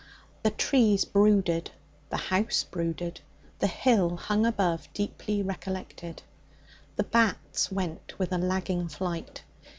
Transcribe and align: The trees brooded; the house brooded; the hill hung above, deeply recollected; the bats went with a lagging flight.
The 0.41 0.49
trees 0.49 1.05
brooded; 1.05 1.69
the 2.09 2.17
house 2.17 2.63
brooded; 2.63 3.21
the 3.59 3.67
hill 3.67 4.15
hung 4.15 4.47
above, 4.47 4.89
deeply 4.95 5.43
recollected; 5.43 6.23
the 6.95 7.03
bats 7.03 7.71
went 7.71 8.17
with 8.17 8.33
a 8.33 8.39
lagging 8.39 8.87
flight. 8.87 9.43